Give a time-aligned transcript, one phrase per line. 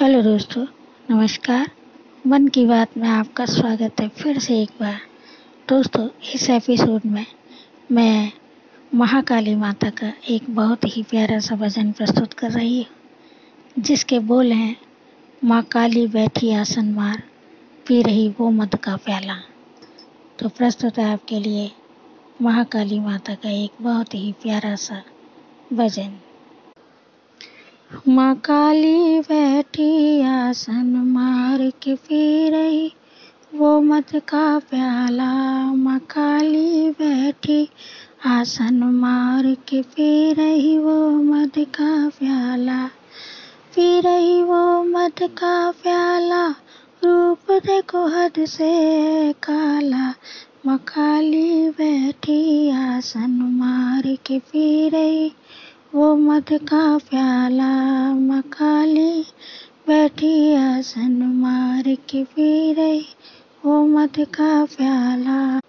[0.00, 0.66] Hello दोस्तों,
[1.10, 1.70] नमस्कार।
[2.26, 4.98] मन की बात में आपका स्वागत है फिर से एक बार।
[5.68, 7.26] दोस्तों, इस एपिसोड में
[7.92, 8.32] मैं
[8.94, 14.52] महाकाली माता का एक बहुत ही प्यारा सा भजन प्रस्तुत कर रही हूँ, जिसके बोल
[14.52, 14.76] हैं,
[15.44, 17.22] माँ काली बैठी आसन मार,
[17.86, 19.36] पी रही वो मद का प्याला।
[20.38, 21.70] तो प्रस्तुत है आपके लिए
[22.42, 25.02] महाकाली माता का एक बहुत ही प्यारा सा
[25.72, 26.18] भजन।
[28.08, 32.92] माँ काली बैठी आसन मार के पी रही,
[33.54, 35.32] वो मत का प्याला।
[35.74, 37.68] माँ काली बैठी
[38.26, 42.86] आसन मार के पी रही, वो मत का प्याला।
[43.74, 46.48] पी रही वो मत का प्याला,
[47.04, 50.14] रूप देखो हद से काला।
[50.66, 55.32] मकाली बैठी आसन मार के पी रही
[55.94, 59.24] वो मद का प्याला मकाली
[59.88, 63.04] बैठी आसन मार के पी रही।
[63.64, 65.60] वो मद का प्याला।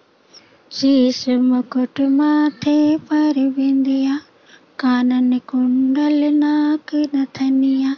[0.72, 4.20] शीश मुकुट माथे पर बिंदिया,
[4.78, 7.96] कानन कुंडल नाक नथनिया।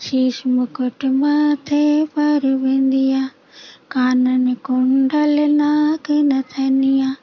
[0.00, 3.30] शीश मुकुट माथे पर बिंदिया,
[3.90, 7.16] कानन कुंडल नाक नथनिया।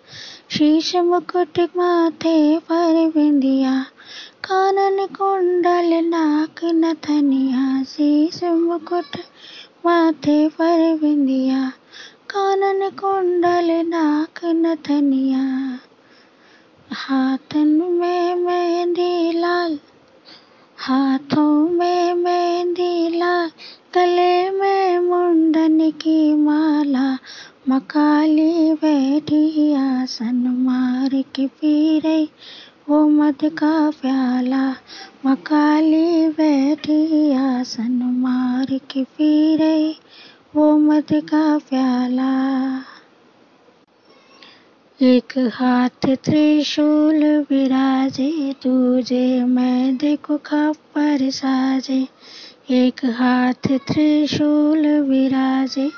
[0.49, 3.85] शीश मुकुट माथे पर बिंदिया
[4.43, 9.17] कानन कुंडल नाक नथनिया, शीश मुकुट
[9.85, 11.69] माथे पर बिंदिया।
[12.29, 15.43] कानन कुंडल नाक नथनिया,
[16.93, 19.79] हाथन में मेहंदी लाल,
[20.77, 23.51] हाथों में मेहंदी लाल,
[23.95, 27.17] गले में मुंडन की माला।
[27.69, 32.29] मकाली बैठी आसन मार के पी रही
[32.93, 34.71] वो मद का प्याला,
[35.25, 39.95] मकाली बैठी आसन मार के पी रही
[40.55, 42.81] वो मद का प्याला।
[45.01, 52.07] एक हाथ त्रिशूल विराजे, तुझे मैं देखो खप्पर साजे।
[52.71, 55.91] एक हाथ त्रिशूल विराजे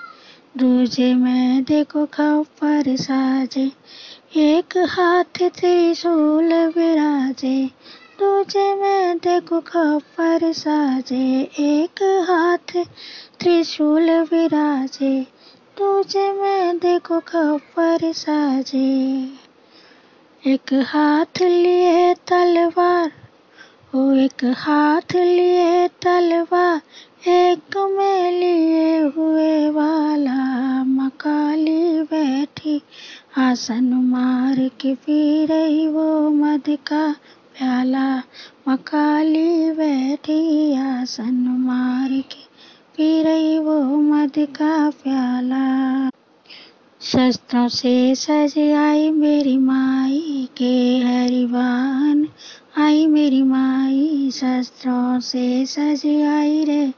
[0.57, 3.72] दूजे मैं देखो खप्पर साजे।
[4.38, 7.66] एक हाथ त्रिशूल विराजे,
[8.19, 12.84] दूजे में देखो खपर साजे। एक हाथ
[13.40, 15.22] त्रिशूल विराजे,
[15.78, 19.29] दूजे में देखो खपर साजे।
[20.47, 23.12] एक हाथ लिए तलवार,
[23.95, 26.81] ओ एक हाथ लिए तलवार,
[27.29, 32.81] एक में लिए हुए वाला मकाली बैठी।
[33.38, 37.12] आसन मार के पी रही वो मद का
[37.56, 38.18] प्याला
[38.69, 42.44] मकाली बैठी आसन मार के
[42.97, 46.09] पी रही वो मद का प्याला।
[47.01, 52.28] शस्त्रों से सज आई मेरी माई के हरिवान,
[52.78, 56.94] आई मेरी माई। शस्त्रों से सज आई रे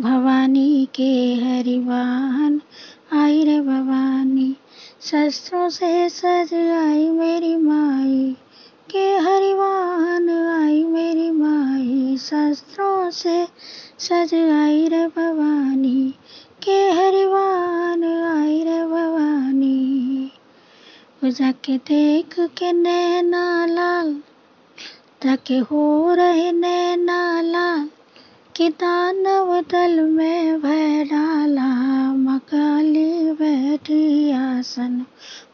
[0.00, 2.60] भवानी के हरिवान
[5.10, 8.36] शस्त्रों से सज आई मेरी माई,
[8.90, 13.48] के हरिवान आई मेरी माई। शस्त्रों से
[13.98, 16.14] सज आई रे भवानी,
[16.62, 20.32] के हरिवान आई रे भवानी।
[21.20, 24.14] पूजा के देख के नैना लाल
[25.22, 27.90] ताके हो रहे नैना लाल,
[28.56, 31.70] कि दानव दल में भय डाला
[32.54, 35.06] मकाली बैठी आसन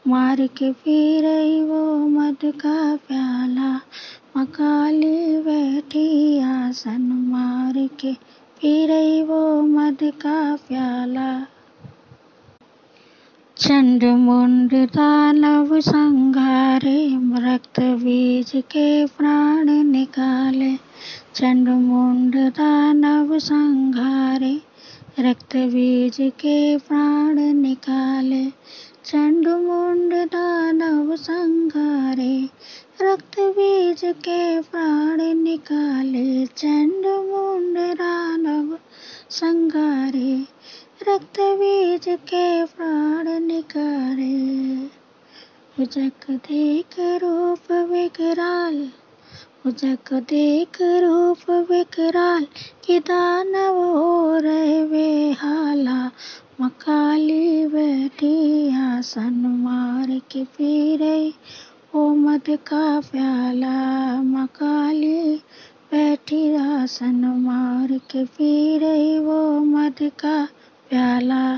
[0.08, 3.80] मार के पी रही वो मद का प्याला।
[4.36, 8.12] मकाली बैठी आसन मार के
[8.60, 11.46] पी रही वो मद का प्याला।
[13.56, 20.76] चंड मुंड दानव संघारे रक्त बीज के प्राण निकाले।
[21.34, 24.60] चंड मुंड दानव संघारे
[25.18, 28.44] रक्त बीज के प्राण निकाले।
[29.04, 32.48] चंड मुंड दानव संघारे
[33.02, 38.78] रक्त बीज के प्राण निकाले। चंड मुंड दानव
[39.30, 40.34] संघारे
[41.08, 44.36] रक्त बीज के प्राण निकाले।
[45.82, 48.88] उजक देख रूप विकराल
[49.66, 52.46] उजक देख रूप विकराल,
[52.84, 56.10] कि दानव हो रहे बेहाला
[56.60, 59.34] मकाली बैठी आसन
[59.64, 61.34] मार के पी रही
[61.94, 63.76] ओ मद का प्याला।
[64.22, 65.36] मकाली
[65.92, 70.44] बैठी आसन मार के पी रही वो मद का
[70.88, 71.56] प्याला।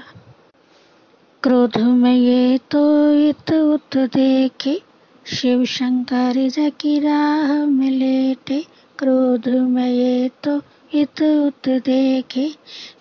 [1.43, 4.81] क्रोध में ये तो इत उत देखे
[5.33, 8.65] शिव शंकर जकी राह में लेटे
[8.99, 10.63] क्रोध में ये तो
[10.95, 12.51] इत उत देखे।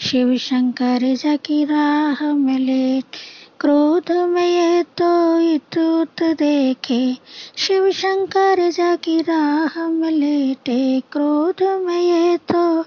[0.01, 3.18] शिव शंकर जकी राह में लेटे
[3.59, 7.18] क्रोध में ये तो इत उत देखे।
[7.57, 12.85] शिव शंकर जाकी राह में लेटे क्रोध में ये तो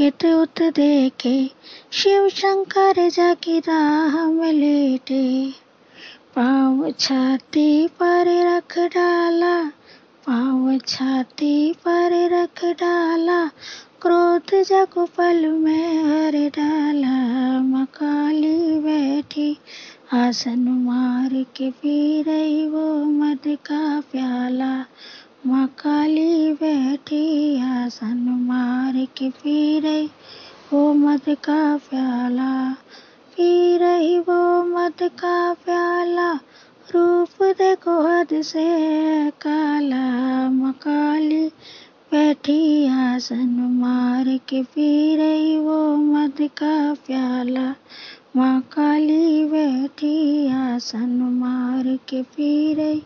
[0.00, 1.50] इत उत देखे।
[1.92, 5.67] शिव शंकर जाकी राह में लेटे।
[6.38, 9.64] पाँव छाती पर रख डाला,
[10.26, 13.46] पाँव छाती पर रख डाला,
[14.02, 19.58] क्रोध जग पल में हर डाला, मकाली बैठी,
[20.12, 24.84] आसन मार के पी रही वो मद का प्याला,
[25.46, 30.10] मकाली बैठी, आसन मार के पी रही
[30.72, 32.76] वो मद का प्याला।
[33.38, 36.32] पी रही वो मद का प्याला।
[36.94, 38.64] रूप देखो हद से
[39.30, 41.48] काला। मकाली
[42.12, 47.74] बैठी आसन मार के पी रही वो मद का प्याला।
[48.36, 53.02] माँ काली बैठी आसन मार के पी रही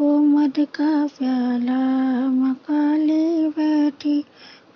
[0.00, 1.80] वो मद का प्याला।
[2.28, 4.24] माँ काली बैठी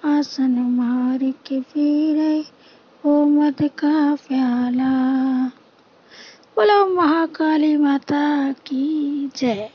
[0.04, 2.44] आसन मार के पी रही
[3.06, 4.92] वो मद का प्याला।
[6.56, 9.70] बोलो महाकाली माता की जय।